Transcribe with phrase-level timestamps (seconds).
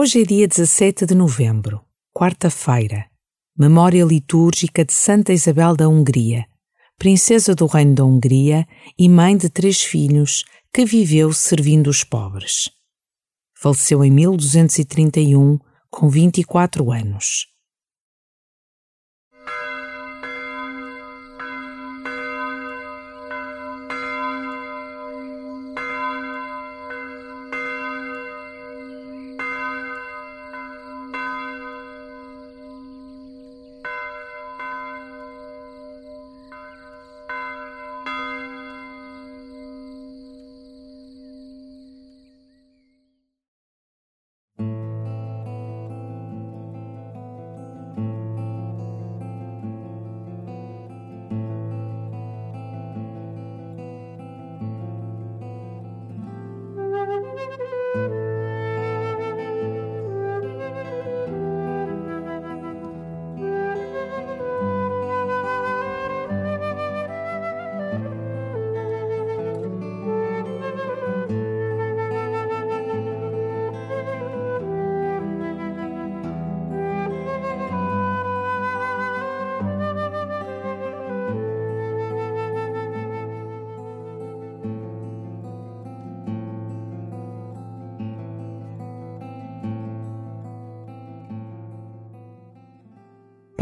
[0.00, 3.06] Hoje é dia 17 de novembro, quarta-feira,
[3.58, 6.46] memória litúrgica de Santa Isabel da Hungria,
[6.96, 8.64] princesa do Reino da Hungria
[8.96, 12.70] e mãe de três filhos que viveu servindo os pobres.
[13.60, 15.58] Faleceu em 1231,
[15.90, 17.48] com 24 anos.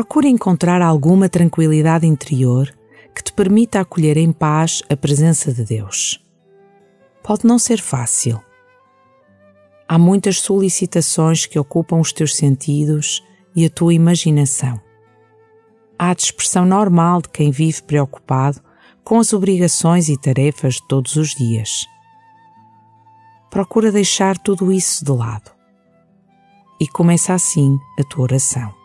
[0.00, 2.74] Procura encontrar alguma tranquilidade interior
[3.14, 6.18] que te permita acolher em paz a presença de Deus.
[7.22, 8.40] Pode não ser fácil.
[9.86, 13.22] Há muitas solicitações que ocupam os teus sentidos
[13.54, 14.80] e a tua imaginação.
[15.98, 18.58] Há a dispersão normal de quem vive preocupado
[19.04, 21.84] com as obrigações e tarefas de todos os dias.
[23.50, 25.50] Procura deixar tudo isso de lado.
[26.80, 28.79] E começa assim a tua oração.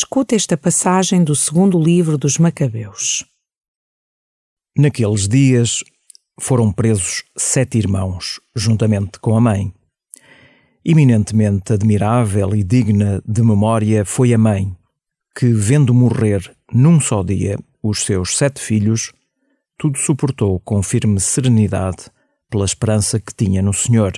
[0.00, 3.26] Escuta esta passagem do segundo livro dos Macabeus.
[4.76, 5.82] Naqueles dias
[6.40, 9.74] foram presos sete irmãos, juntamente com a mãe.
[10.84, 14.72] Eminentemente admirável e digna de memória foi a mãe,
[15.36, 19.12] que, vendo morrer num só dia os seus sete filhos,
[19.76, 22.04] tudo suportou com firme serenidade
[22.48, 24.12] pela esperança que tinha no Senhor.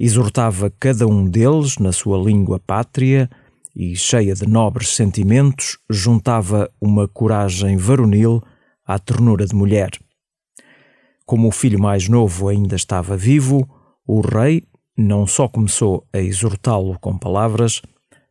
[0.00, 3.28] Exortava cada um deles na sua língua pátria
[3.78, 8.42] e, cheia de nobres sentimentos, juntava uma coragem varonil
[8.84, 9.90] à ternura de mulher.
[11.24, 13.68] Como o filho mais novo ainda estava vivo,
[14.04, 14.64] o rei
[14.96, 17.80] não só começou a exortá-lo com palavras,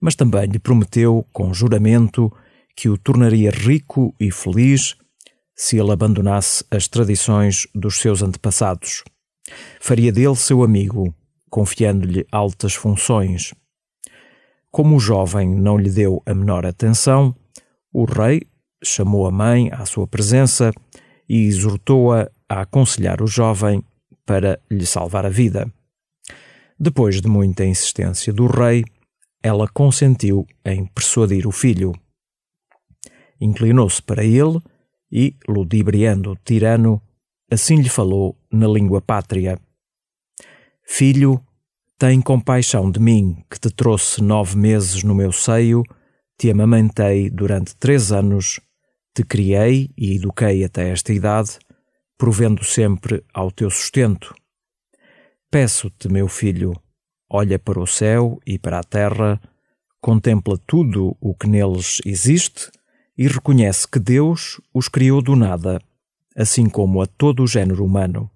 [0.00, 2.32] mas também lhe prometeu, com juramento,
[2.74, 4.96] que o tornaria rico e feliz
[5.54, 9.04] se ele abandonasse as tradições dos seus antepassados.
[9.78, 11.14] Faria dele seu amigo,
[11.50, 13.52] confiando-lhe altas funções
[14.74, 17.32] como o jovem não lhe deu a menor atenção,
[17.92, 18.42] o rei
[18.82, 20.72] chamou a mãe à sua presença
[21.28, 23.84] e exortou-a a aconselhar o jovem
[24.26, 25.72] para lhe salvar a vida.
[26.76, 28.84] Depois de muita insistência do rei,
[29.40, 31.92] ela consentiu em persuadir o filho.
[33.40, 34.58] Inclinou-se para ele
[35.08, 37.00] e, ludibriando o tirano,
[37.48, 39.56] assim lhe falou na língua pátria:
[40.84, 41.40] Filho,
[42.04, 45.82] tem compaixão de mim, que te trouxe nove meses no meu seio,
[46.36, 48.60] te amamentei durante três anos,
[49.14, 51.58] te criei e eduquei até esta idade,
[52.18, 54.34] provendo sempre ao teu sustento.
[55.50, 56.74] Peço-te, meu filho,
[57.26, 59.40] olha para o céu e para a terra,
[59.98, 62.70] contempla tudo o que neles existe
[63.16, 65.80] e reconhece que Deus os criou do nada,
[66.36, 68.30] assim como a todo o género humano.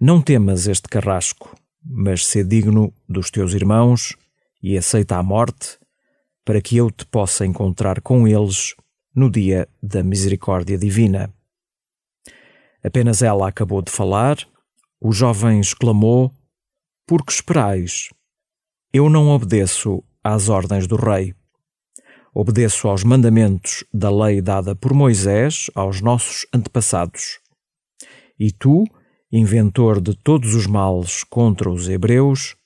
[0.00, 1.54] Não temas este carrasco,
[1.88, 4.16] mas sê digno dos teus irmãos
[4.62, 5.78] e aceita a morte,
[6.44, 8.74] para que eu te possa encontrar com eles
[9.14, 11.32] no dia da misericórdia divina.
[12.82, 14.36] Apenas ela acabou de falar,
[15.00, 16.32] o jovem exclamou:
[17.06, 18.10] Por que esperais?
[18.92, 21.34] Eu não obedeço às ordens do rei.
[22.34, 27.40] Obedeço aos mandamentos da lei dada por Moisés aos nossos antepassados.
[28.38, 28.84] E tu,
[29.36, 32.56] inventor de todos os males contra os hebreus,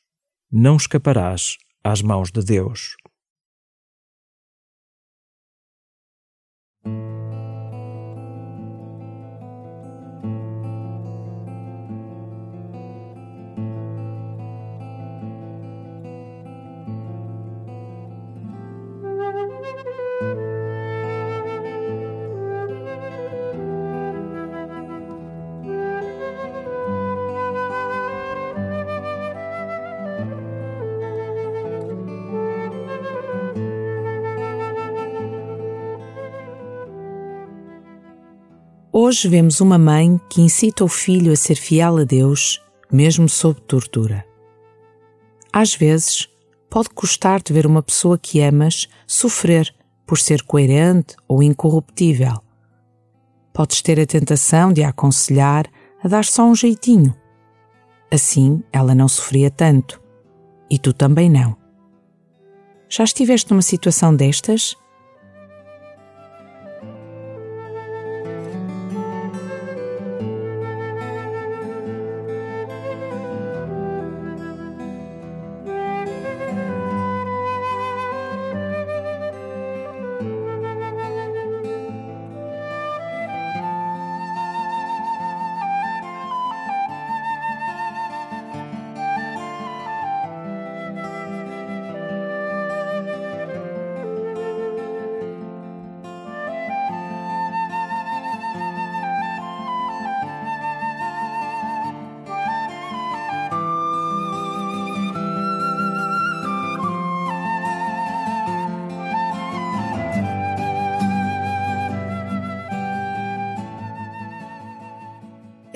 [0.51, 2.97] não escaparás às mãos de Deus.
[38.93, 42.61] Hoje vemos uma mãe que incita o filho a ser fiel a Deus,
[42.91, 44.27] mesmo sob tortura.
[45.53, 46.29] Às vezes,
[46.69, 49.73] pode custar-te ver uma pessoa que amas sofrer
[50.05, 52.43] por ser coerente ou incorruptível.
[53.53, 55.67] Podes ter a tentação de a aconselhar
[56.03, 57.15] a dar só um jeitinho.
[58.11, 60.03] Assim, ela não sofria tanto.
[60.69, 61.57] E tu também não.
[62.89, 64.77] Já estiveste numa situação destas?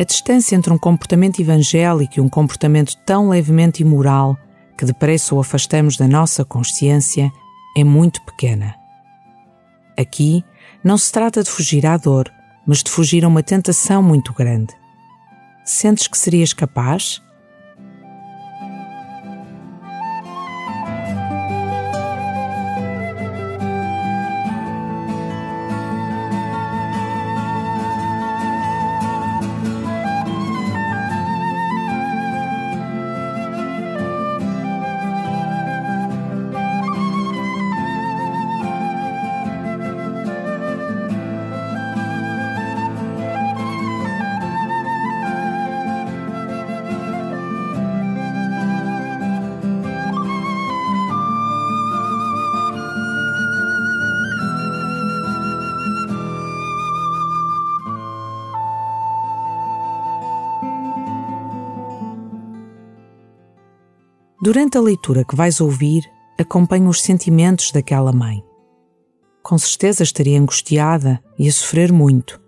[0.04, 4.36] A distância entre um comportamento evangélico e um comportamento tão levemente imoral
[4.76, 7.32] que depressa o afastamos da nossa consciência
[7.74, 8.74] é muito pequena.
[9.98, 10.44] Aqui
[10.84, 12.30] não se trata de fugir à dor,
[12.66, 14.74] mas de fugir a uma tentação muito grande.
[15.64, 17.22] Sentes que serias capaz?
[64.44, 66.02] Durante a leitura que vais ouvir,
[66.38, 68.44] acompanha os sentimentos daquela mãe.
[69.42, 72.38] Com certeza estaria angustiada e a sofrer muito,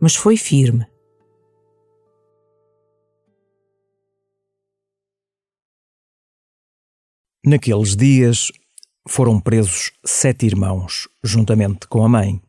[0.00, 0.86] mas foi firme.
[7.44, 8.50] Naqueles dias
[9.06, 12.40] foram presos sete irmãos, juntamente com a mãe.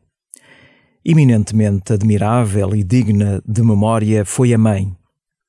[1.04, 4.96] Eminentemente admirável e digna de memória foi a mãe,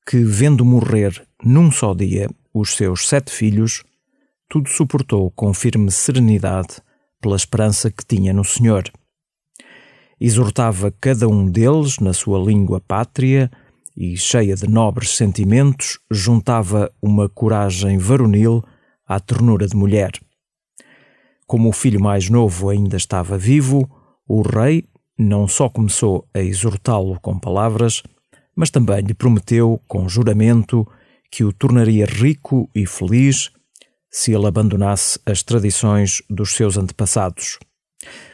[0.05, 3.83] que, vendo morrer num só dia os seus sete filhos,
[4.49, 6.81] tudo suportou com firme serenidade
[7.21, 8.83] pela esperança que tinha no Senhor.
[10.19, 13.51] Exortava cada um deles na sua língua pátria
[13.95, 18.63] e cheia de nobres sentimentos, juntava uma coragem varonil
[19.07, 20.11] à ternura de mulher.
[21.45, 23.89] Como o filho mais novo ainda estava vivo,
[24.27, 24.85] o rei
[25.17, 28.03] não só começou a exortá-lo com palavras,
[28.55, 30.87] mas também lhe prometeu, com juramento,
[31.31, 33.51] que o tornaria rico e feliz
[34.10, 37.60] se ele abandonasse as tradições dos seus antepassados.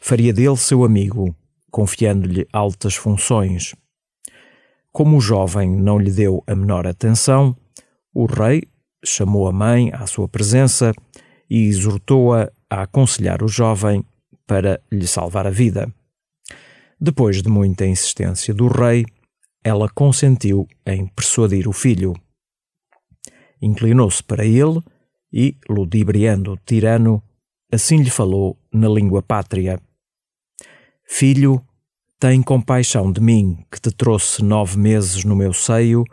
[0.02, 1.36] Faria dele seu amigo,
[1.72, 3.76] confiando-lhe altas funções.
[4.92, 7.56] Como o jovem não lhe deu a menor atenção,
[8.14, 8.64] o rei
[9.04, 10.94] chamou a mãe à sua presença
[11.50, 14.06] e exortou-a a aconselhar o jovem
[14.46, 15.92] para lhe salvar a vida.
[17.00, 19.06] Depois de muita insistência do rei,
[19.64, 22.14] ela consentiu em persuadir o filho.
[23.64, 24.84] Inclinou-se para ele
[25.32, 27.24] e, ludibriando o tirano,
[27.72, 29.80] assim lhe falou na língua pátria:
[31.06, 31.66] Filho,
[32.20, 36.04] tem compaixão de mim, que te trouxe nove meses no meu seio,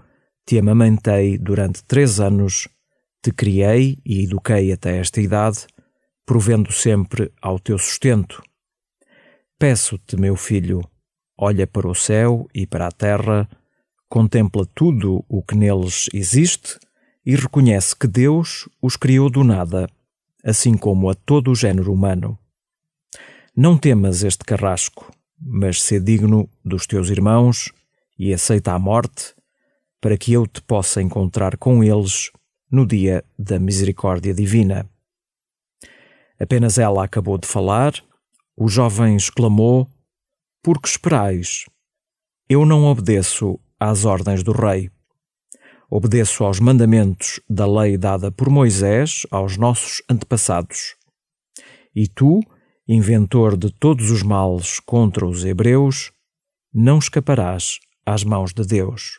[0.46, 2.68] te amamentei durante três anos,
[3.20, 5.66] te criei e eduquei até esta idade,
[6.24, 8.40] provendo sempre ao teu sustento.
[9.58, 10.80] Peço-te, meu filho,
[11.36, 13.48] olha para o céu e para a terra,
[14.08, 16.78] contempla tudo o que neles existe
[17.24, 19.88] e reconhece que Deus os criou do nada,
[20.44, 22.38] assim como a todo o género humano.
[23.56, 27.72] Não temas este carrasco, mas sê digno dos teus irmãos
[28.18, 29.34] e aceita a morte,
[30.00, 32.30] para que eu te possa encontrar com eles
[32.70, 34.88] no dia da misericórdia divina.
[36.38, 37.92] Apenas ela acabou de falar,
[38.56, 39.86] o jovem exclamou:
[40.62, 41.66] Por que esperais?
[42.48, 44.90] Eu não obedeço às ordens do rei.
[45.92, 50.94] Obedeço aos mandamentos da lei dada por Moisés aos nossos antepassados.
[51.92, 52.38] E tu,
[52.86, 56.12] inventor de todos os males contra os hebreus,
[56.72, 59.18] não escaparás às mãos de Deus.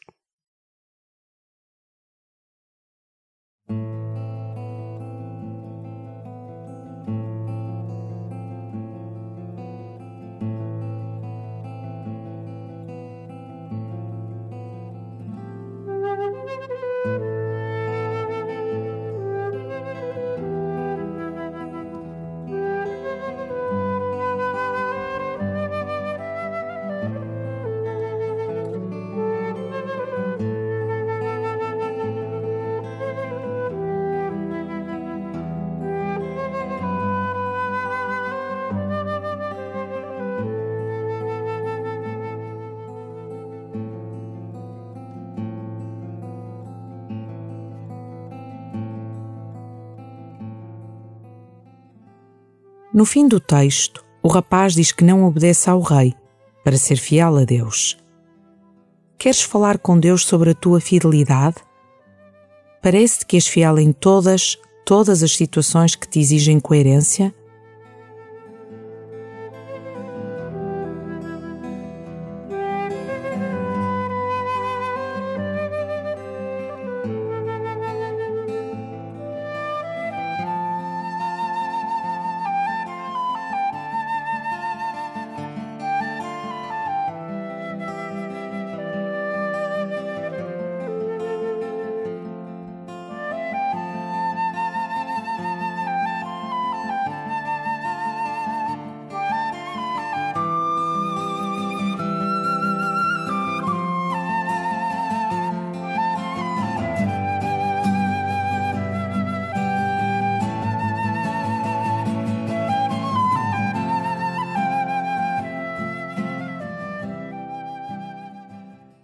[52.93, 56.13] No fim do texto, o rapaz diz que não obedece ao rei
[56.61, 57.97] para ser fiel a Deus.
[59.17, 61.55] Queres falar com Deus sobre a tua fidelidade?
[62.81, 67.33] Parece-te que és fiel em todas, todas as situações que te exigem coerência?